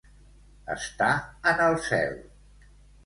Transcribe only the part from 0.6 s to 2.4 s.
Estar en el cel.